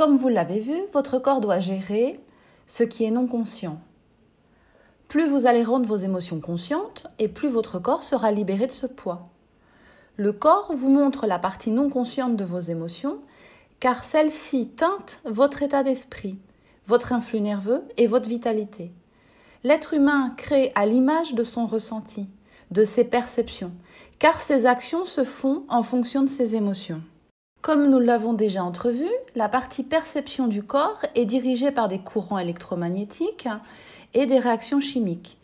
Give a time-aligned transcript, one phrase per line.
[0.00, 2.18] Comme vous l'avez vu, votre corps doit gérer
[2.66, 3.78] ce qui est non conscient.
[5.08, 8.86] Plus vous allez rendre vos émotions conscientes et plus votre corps sera libéré de ce
[8.86, 9.28] poids.
[10.16, 13.18] Le corps vous montre la partie non consciente de vos émotions
[13.78, 16.38] car celle-ci teinte votre état d'esprit,
[16.86, 18.94] votre influx nerveux et votre vitalité.
[19.64, 22.26] L'être humain crée à l'image de son ressenti,
[22.70, 23.72] de ses perceptions,
[24.18, 27.02] car ses actions se font en fonction de ses émotions.
[27.62, 32.38] Comme nous l'avons déjà entrevu, la partie perception du corps est dirigée par des courants
[32.38, 33.48] électromagnétiques
[34.14, 35.36] et des réactions chimiques.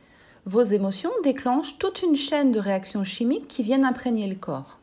[0.46, 4.78] Vos émotions déclenchent toute une chaîne de réactions chimiques qui viennent imprégner le corps.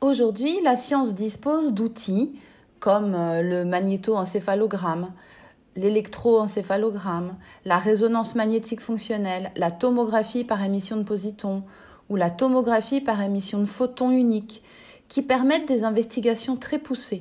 [0.00, 2.38] Aujourd'hui, la science dispose d'outils
[2.80, 5.12] comme euh, le magnétoencéphalogramme,
[5.76, 11.64] l'électroencéphalogramme, la résonance magnétique fonctionnelle, la tomographie par émission de positons
[12.08, 14.62] ou la tomographie par émission de photons uniques,
[15.12, 17.20] qui permettent des investigations très poussées.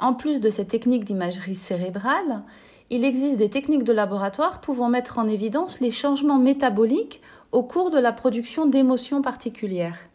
[0.00, 2.40] En plus de ces techniques d'imagerie cérébrale,
[2.88, 7.20] il existe des techniques de laboratoire pouvant mettre en évidence les changements métaboliques
[7.52, 10.08] au cours de la production d'émotions particulières.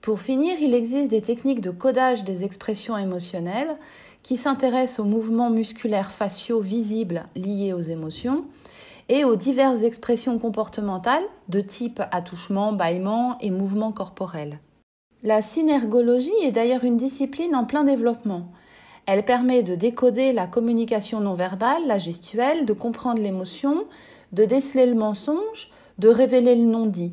[0.00, 3.76] Pour finir, il existe des techniques de codage des expressions émotionnelles
[4.24, 8.44] qui s'intéresse aux mouvements musculaires faciaux visibles liés aux émotions
[9.08, 14.58] et aux diverses expressions comportementales de type attouchement, bâillement et mouvements corporels.
[15.22, 18.46] La synergologie est d'ailleurs une discipline en plein développement.
[19.04, 23.84] Elle permet de décoder la communication non verbale, la gestuelle, de comprendre l'émotion,
[24.32, 27.12] de déceler le mensonge, de révéler le non-dit.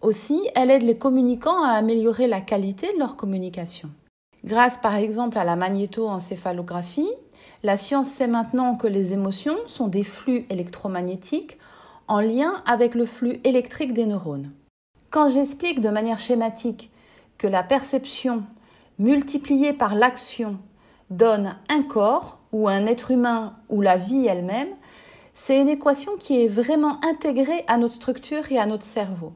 [0.00, 3.90] Aussi, elle aide les communicants à améliorer la qualité de leur communication.
[4.44, 7.10] Grâce par exemple à la magnétoencéphalographie,
[7.64, 11.58] la science sait maintenant que les émotions sont des flux électromagnétiques
[12.06, 14.52] en lien avec le flux électrique des neurones.
[15.10, 16.90] Quand j'explique de manière schématique
[17.38, 18.44] que la perception
[18.98, 20.58] multipliée par l'action
[21.10, 24.68] donne un corps ou un être humain ou la vie elle-même,
[25.34, 29.32] c'est une équation qui est vraiment intégrée à notre structure et à notre cerveau.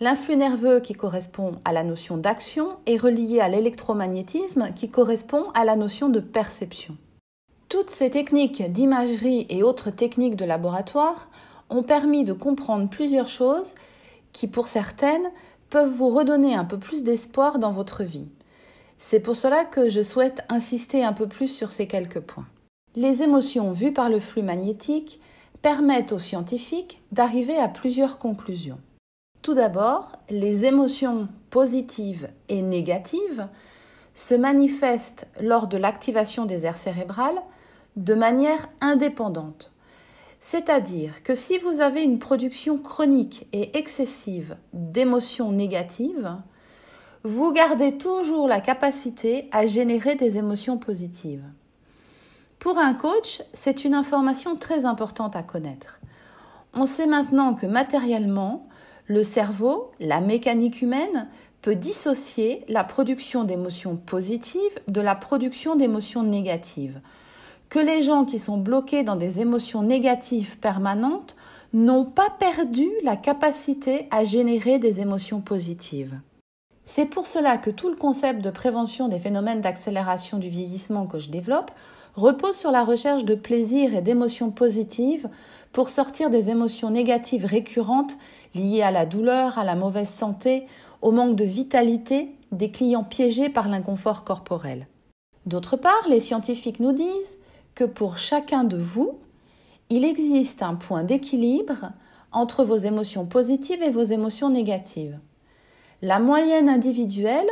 [0.00, 5.64] L'influx nerveux qui correspond à la notion d'action est relié à l'électromagnétisme qui correspond à
[5.64, 6.96] la notion de perception.
[7.68, 11.28] Toutes ces techniques d'imagerie et autres techniques de laboratoire
[11.70, 13.74] ont permis de comprendre plusieurs choses
[14.32, 15.30] qui, pour certaines,
[15.72, 18.28] peuvent vous redonner un peu plus d'espoir dans votre vie.
[18.98, 22.46] C'est pour cela que je souhaite insister un peu plus sur ces quelques points.
[22.94, 25.18] Les émotions vues par le flux magnétique
[25.62, 28.80] permettent aux scientifiques d'arriver à plusieurs conclusions.
[29.40, 33.48] Tout d'abord, les émotions positives et négatives
[34.12, 37.40] se manifestent lors de l'activation des aires cérébrales
[37.96, 39.71] de manière indépendante.
[40.44, 46.36] C'est-à-dire que si vous avez une production chronique et excessive d'émotions négatives,
[47.22, 51.44] vous gardez toujours la capacité à générer des émotions positives.
[52.58, 56.00] Pour un coach, c'est une information très importante à connaître.
[56.74, 58.66] On sait maintenant que matériellement,
[59.06, 61.28] le cerveau, la mécanique humaine,
[61.60, 67.00] peut dissocier la production d'émotions positives de la production d'émotions négatives.
[67.72, 71.36] Que les gens qui sont bloqués dans des émotions négatives permanentes
[71.72, 76.20] n'ont pas perdu la capacité à générer des émotions positives.
[76.84, 81.18] C'est pour cela que tout le concept de prévention des phénomènes d'accélération du vieillissement que
[81.18, 81.70] je développe
[82.14, 85.30] repose sur la recherche de plaisir et d'émotions positives
[85.72, 88.18] pour sortir des émotions négatives récurrentes
[88.54, 90.66] liées à la douleur, à la mauvaise santé,
[91.00, 94.88] au manque de vitalité des clients piégés par l'inconfort corporel.
[95.46, 97.38] D'autre part, les scientifiques nous disent
[97.74, 99.18] que pour chacun de vous,
[99.90, 101.92] il existe un point d'équilibre
[102.32, 105.18] entre vos émotions positives et vos émotions négatives.
[106.00, 107.48] La moyenne individuelle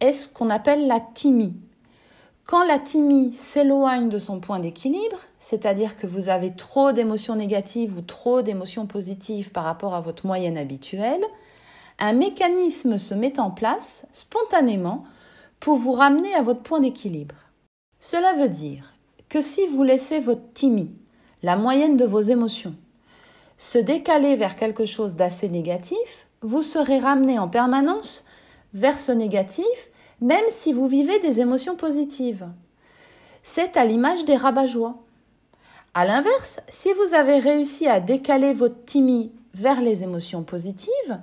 [0.00, 1.54] est ce qu'on appelle la thymie,
[2.50, 7.96] quand la thymie s'éloigne de son point d'équilibre, c'est-à-dire que vous avez trop d'émotions négatives
[7.96, 11.22] ou trop d'émotions positives par rapport à votre moyenne habituelle,
[12.00, 15.04] un mécanisme se met en place spontanément
[15.60, 17.36] pour vous ramener à votre point d'équilibre.
[18.00, 18.94] Cela veut dire
[19.30, 20.92] que si vous laissez votre thymie,
[21.42, 22.74] la moyenne de vos émotions,
[23.56, 28.24] se décaler vers quelque chose d'assez négatif, vous serez ramené en permanence
[28.74, 29.64] vers ce négatif
[30.20, 32.46] même si vous vivez des émotions positives.
[33.42, 34.96] C'est à l'image des rabat-joie.
[35.94, 41.20] À l'inverse, si vous avez réussi à décaler votre timide vers les émotions positives,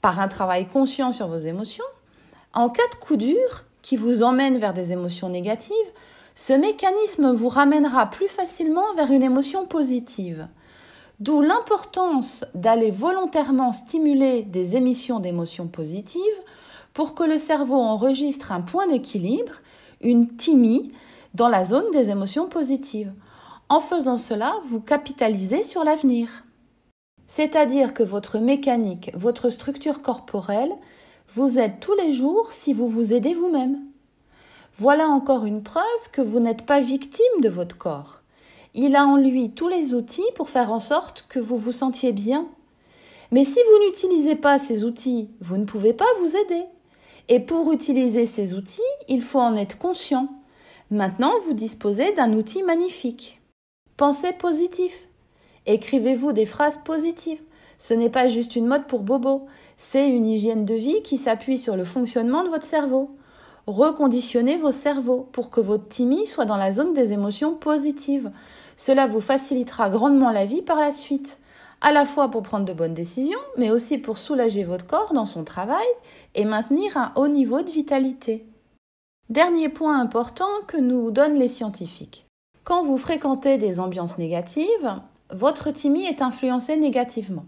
[0.00, 1.84] par un travail conscient sur vos émotions,
[2.54, 5.74] en cas de coup dur qui vous emmène vers des émotions négatives,
[6.34, 10.48] ce mécanisme vous ramènera plus facilement vers une émotion positive.
[11.18, 16.22] D'où l'importance d'aller volontairement stimuler des émissions d'émotions positives
[16.94, 19.52] pour que le cerveau enregistre un point d'équilibre,
[20.00, 20.92] une thymie,
[21.34, 23.12] dans la zone des émotions positives.
[23.68, 26.44] En faisant cela, vous capitalisez sur l'avenir.
[27.26, 30.72] C'est-à-dire que votre mécanique, votre structure corporelle
[31.28, 33.89] vous aide tous les jours si vous vous aidez vous-même.
[34.76, 38.20] Voilà encore une preuve que vous n'êtes pas victime de votre corps.
[38.74, 42.12] Il a en lui tous les outils pour faire en sorte que vous vous sentiez
[42.12, 42.48] bien.
[43.32, 46.64] Mais si vous n'utilisez pas ces outils, vous ne pouvez pas vous aider.
[47.28, 50.28] Et pour utiliser ces outils, il faut en être conscient.
[50.90, 53.40] Maintenant, vous disposez d'un outil magnifique.
[53.96, 55.08] Pensez positif.
[55.66, 57.40] Écrivez-vous des phrases positives.
[57.78, 59.46] Ce n'est pas juste une mode pour bobo,
[59.78, 63.16] c'est une hygiène de vie qui s'appuie sur le fonctionnement de votre cerveau.
[63.70, 68.32] Reconditionnez vos cerveaux pour que votre timide soit dans la zone des émotions positives.
[68.76, 71.38] Cela vous facilitera grandement la vie par la suite
[71.80, 75.24] à la fois pour prendre de bonnes décisions, mais aussi pour soulager votre corps dans
[75.24, 75.86] son travail
[76.34, 78.44] et maintenir un haut niveau de vitalité.
[79.28, 82.26] Dernier point important que nous donnent les scientifiques.
[82.64, 85.00] Quand vous fréquentez des ambiances négatives,
[85.30, 87.44] votre timide est influencé négativement.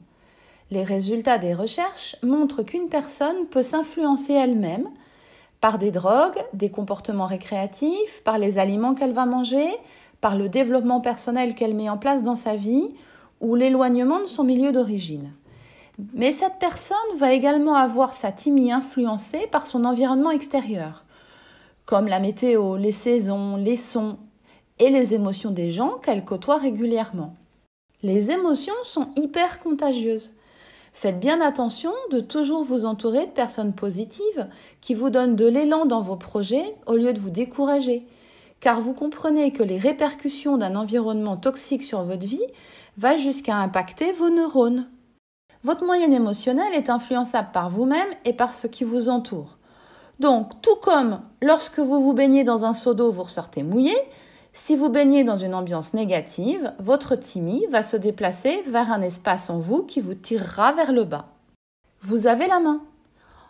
[0.71, 4.89] Les résultats des recherches montrent qu'une personne peut s'influencer elle-même
[5.63, 9.71] par des drogues, des comportements récréatifs, par les aliments qu'elle va manger,
[10.21, 12.91] par le développement personnel qu'elle met en place dans sa vie
[13.41, 15.33] ou l'éloignement de son milieu d'origine.
[16.15, 21.05] Mais cette personne va également avoir sa timide influencée par son environnement extérieur,
[21.87, 24.19] comme la météo, les saisons, les sons
[24.81, 27.37] et les émotions des gens qu'elle côtoie régulièrement.
[28.03, 30.33] Les émotions sont hyper contagieuses.
[30.93, 34.49] Faites bien attention de toujours vous entourer de personnes positives
[34.81, 38.07] qui vous donnent de l'élan dans vos projets au lieu de vous décourager,
[38.61, 42.47] car vous comprenez que les répercussions d'un environnement toxique sur votre vie
[42.99, 44.87] va jusqu'à impacter vos neurones.
[45.65, 49.59] Votre moyenne émotionnelle est influençable par vous-même et par ce qui vous entoure.
[50.21, 53.97] Donc, tout comme lorsque vous vous baignez dans un seau d'eau, vous ressortez mouillé,
[54.55, 59.49] si vous baignez dans une ambiance négative, votre timide va se déplacer vers un espace
[59.49, 61.29] en vous qui vous tirera vers le bas.
[62.03, 62.83] Vous avez la main.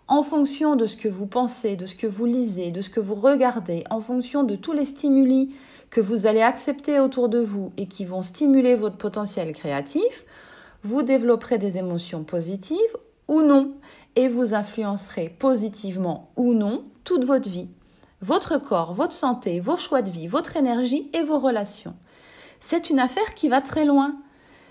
[0.06, 3.00] En fonction de ce que vous pensez, de ce que vous lisez, de ce que
[3.00, 5.54] vous regardez, en fonction de tous les stimuli
[5.90, 10.24] que vous allez accepter autour de vous et qui vont stimuler votre potentiel créatif,
[10.84, 12.78] vous développerez des émotions positives
[13.26, 13.72] ou non
[14.14, 17.68] et vous influencerez positivement ou non toute votre vie,
[18.22, 21.94] votre corps, votre santé, vos choix de vie, votre énergie et vos relations.
[22.60, 24.14] C'est une affaire qui va très loin.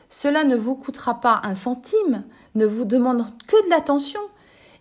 [0.10, 2.24] Cela ne vous coûtera pas un centime,
[2.56, 4.22] ne vous demande que de l'attention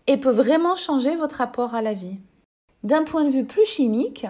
[0.06, 2.19] et peut vraiment changer votre rapport à la vie.
[2.84, 4.26] D'un point de vue plus chimique,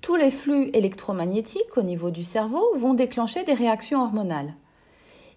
[0.00, 4.54] tous les flux électromagnétiques au niveau du cerveau vont déclencher des réactions hormonales.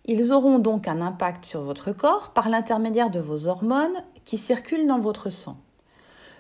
[0.06, 4.88] Ils auront donc un impact sur votre corps par l'intermédiaire de vos hormones qui circulent
[4.88, 5.58] dans votre sang.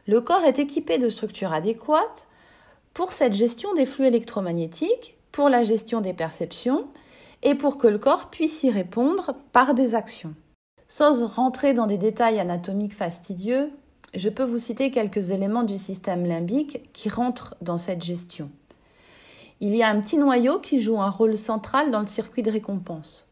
[0.09, 2.25] Le corps est équipé de structures adéquates
[2.95, 6.87] pour cette gestion des flux électromagnétiques, pour la gestion des perceptions
[7.43, 10.33] et pour que le corps puisse y répondre par des actions.
[10.87, 13.69] Sans rentrer dans des détails anatomiques fastidieux,
[14.15, 18.49] je peux vous citer quelques éléments du système limbique qui rentrent dans cette gestion.
[19.59, 22.49] Il y a un petit noyau qui joue un rôle central dans le circuit de
[22.49, 23.29] récompense.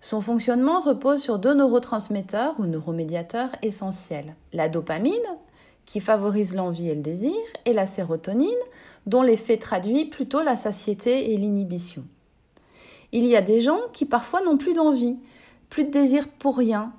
[0.00, 4.36] Son fonctionnement repose sur deux neurotransmetteurs ou neuromédiateurs essentiels.
[4.52, 5.12] La dopamine,
[5.92, 7.36] qui favorise l'envie et le désir,
[7.66, 8.48] et la sérotonine,
[9.04, 12.02] dont l'effet traduit plutôt la satiété et l'inhibition.
[13.12, 15.18] Il y a des gens qui parfois n'ont plus d'envie,
[15.68, 16.94] plus de désir pour rien.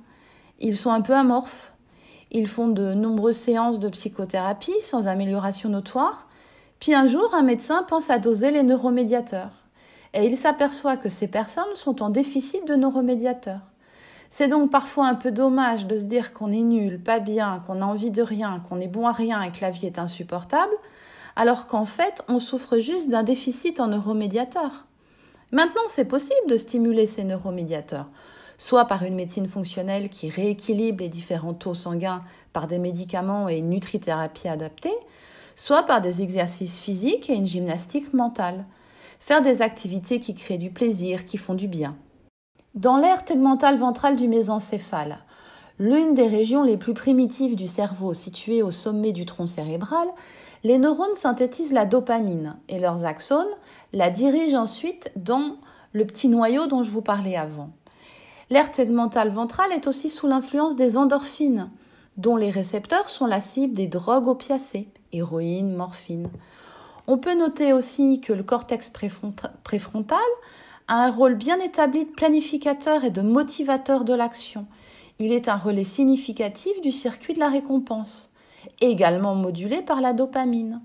[0.60, 1.74] Ils sont un peu amorphes,
[2.30, 6.28] ils font de nombreuses séances de psychothérapie sans amélioration notoire.
[6.80, 9.54] Puis un jour, un médecin pense à doser les neuromédiateurs.
[10.14, 13.73] Et il s'aperçoit que ces personnes sont en déficit de neuromédiateurs.
[14.36, 17.84] C'est donc parfois un peu dommage de se dire qu'on est nul, pas bien, qu'on
[17.84, 20.74] a envie de rien, qu'on est bon à rien et que la vie est insupportable,
[21.36, 24.88] alors qu'en fait, on souffre juste d'un déficit en neuromédiateurs.
[25.52, 28.08] Maintenant, c'est possible de stimuler ces neuromédiateurs
[28.58, 32.24] soit par une médecine fonctionnelle qui rééquilibre les différents taux sanguins
[32.54, 34.96] par des médicaments et une nutrithérapie adaptée,
[35.56, 38.66] soit par des exercices physiques et une gymnastique mentale.
[39.20, 41.96] Faire des activités qui créent du plaisir, qui font du bien.
[42.76, 45.20] Dans l'aire tegmentale ventrale du mésencéphale,
[45.78, 50.08] l'une des régions les plus primitives du cerveau située au sommet du tronc cérébral,
[50.64, 53.46] les neurones synthétisent la dopamine et leurs axones
[53.92, 55.58] la dirigent ensuite dans
[55.92, 57.70] le petit noyau dont je vous parlais avant.
[58.50, 61.70] L'aire tegmentale ventrale est aussi sous l'influence des endorphines,
[62.18, 66.28] dont les récepteurs sont la cible des drogues opiacées, héroïne, morphine.
[67.06, 70.20] On peut noter aussi que le cortex préfrontal
[70.88, 74.66] a un rôle bien établi de planificateur et de motivateur de l'action.
[75.20, 78.32] Il est un relais significatif du circuit de la récompense,
[78.82, 80.82] également modulé par la dopamine.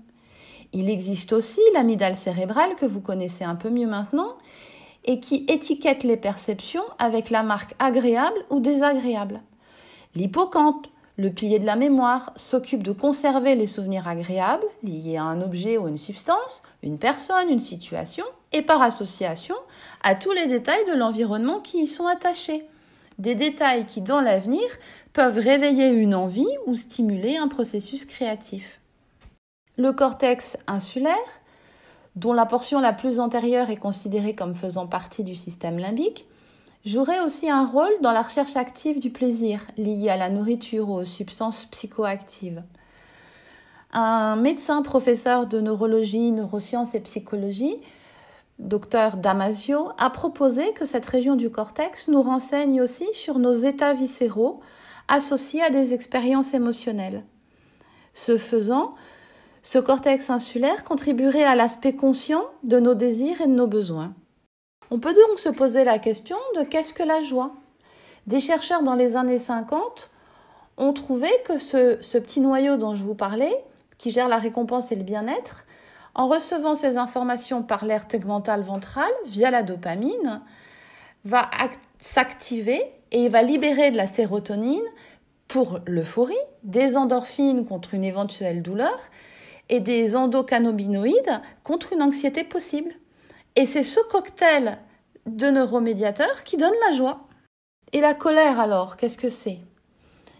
[0.71, 4.35] Il existe aussi l'amygdale cérébrale que vous connaissez un peu mieux maintenant
[5.05, 9.41] et qui étiquette les perceptions avec la marque agréable ou désagréable.
[10.15, 10.87] L'hippocampe,
[11.17, 15.77] le pilier de la mémoire, s'occupe de conserver les souvenirs agréables liés à un objet
[15.77, 19.55] ou une substance, une personne, une situation, et par association
[20.01, 22.65] à tous les détails de l'environnement qui y sont attachés.
[23.17, 24.63] Des détails qui, dans l'avenir,
[25.13, 28.79] peuvent réveiller une envie ou stimuler un processus créatif.
[29.77, 31.15] Le cortex insulaire,
[32.15, 36.25] dont la portion la plus antérieure est considérée comme faisant partie du système limbique,
[36.85, 40.95] jouerait aussi un rôle dans la recherche active du plaisir lié à la nourriture ou
[40.95, 42.63] aux substances psychoactives.
[43.91, 47.77] Un médecin professeur de neurologie, neurosciences et psychologie,
[48.59, 53.93] docteur Damasio, a proposé que cette région du cortex nous renseigne aussi sur nos états
[53.93, 54.59] viscéraux
[55.07, 57.23] associés à des expériences émotionnelles.
[58.13, 58.93] Ce faisant,
[59.63, 64.13] ce cortex insulaire contribuerait à l'aspect conscient de nos désirs et de nos besoins.
[64.91, 67.53] On peut donc se poser la question de qu'est-ce que la joie?
[68.27, 70.09] Des chercheurs dans les années 50
[70.77, 73.53] ont trouvé que ce, ce, petit noyau dont je vous parlais,
[73.97, 75.65] qui gère la récompense et le bien-être,
[76.15, 80.41] en recevant ces informations par l'air tegmental ventral via la dopamine,
[81.25, 81.49] va
[81.99, 84.81] s'activer et va libérer de la sérotonine
[85.47, 88.97] pour l'euphorie, des endorphines contre une éventuelle douleur
[89.69, 92.93] et des endocannabinoïdes contre une anxiété possible.
[93.55, 94.77] Et c'est ce cocktail
[95.25, 97.27] de neuromédiateurs qui donne la joie.
[97.93, 99.59] Et la colère alors, qu'est-ce que c'est?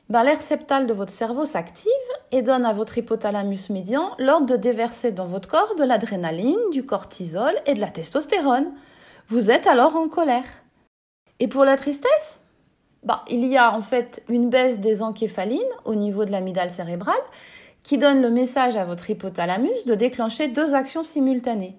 [0.09, 1.91] Ben, L'air septal de votre cerveau s'active
[2.31, 6.85] et donne à votre hypothalamus médian l'ordre de déverser dans votre corps de l'adrénaline, du
[6.85, 8.71] cortisol et de la testostérone.
[9.27, 10.45] Vous êtes alors en colère.
[11.39, 12.41] Et pour la tristesse?
[13.03, 17.15] Ben, Il y a en fait une baisse des encéphalines au niveau de l'amygdale cérébrale
[17.83, 21.77] qui donne le message à votre hypothalamus de déclencher deux actions simultanées.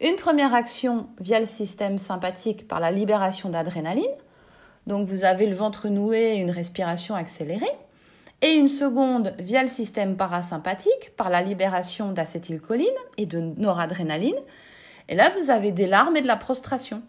[0.00, 4.16] Une première action via le système sympathique par la libération d'adrénaline,
[4.86, 7.76] donc vous avez le ventre noué et une respiration accélérée,
[8.42, 12.86] et une seconde via le système parasympathique par la libération d'acétylcholine
[13.18, 14.38] et de noradrénaline,
[15.08, 17.02] et là vous avez des larmes et de la prostration.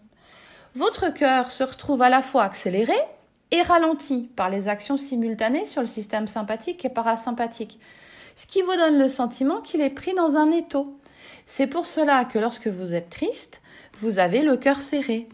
[0.74, 2.94] Votre cœur se retrouve à la fois accéléré
[3.50, 7.78] et ralenti par les actions simultanées sur le système sympathique et parasympathique,
[8.34, 10.98] ce qui vous donne le sentiment qu'il est pris dans un étau.
[11.44, 13.60] C'est pour cela que lorsque vous êtes triste,
[13.98, 15.28] vous avez le cœur serré.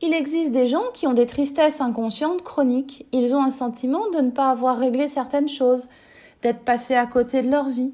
[0.00, 3.06] Il existe des gens qui ont des tristesses inconscientes chroniques.
[3.10, 5.88] Ils ont un sentiment de ne pas avoir réglé certaines choses,
[6.40, 7.92] d'être passés à côté de leur vie.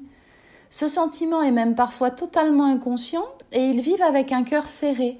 [0.69, 5.17] Ce sentiment est même parfois totalement inconscient et ils vivent avec un cœur serré.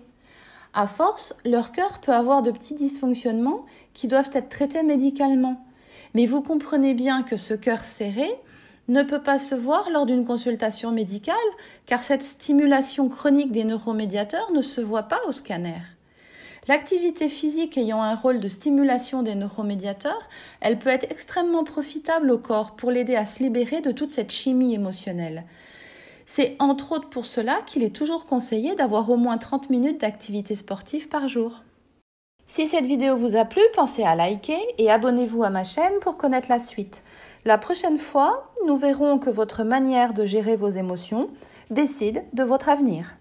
[0.76, 3.66] À force, leur cœur peut avoir de petits dysfonctionnements
[3.96, 5.66] qui doivent être traités médicalement.
[6.14, 8.30] Mais vous comprenez bien que ce cœur serré
[8.90, 11.36] ne peut pas se voir lors d'une consultation médicale,
[11.88, 15.82] car cette stimulation chronique des neuromédiateurs ne se voit pas au scanner.
[16.68, 20.28] L'activité physique ayant un rôle de stimulation des neuromédiateurs,
[20.62, 24.32] elle peut être extrêmement profitable au corps pour l'aider à se libérer de toute cette
[24.32, 25.44] chimie émotionnelle.
[26.26, 30.56] C'est entre autres pour cela qu'il est toujours conseillé d'avoir au moins 30 minutes d'activité
[30.56, 31.64] sportive par jour.
[32.48, 36.18] Si cette vidéo vous a plu, pensez à liker et abonnez-vous à ma chaîne pour
[36.18, 37.04] connaître la suite.
[37.44, 41.30] La prochaine fois, nous verrons que votre manière de gérer vos émotions
[41.70, 43.18] décide de votre avenir.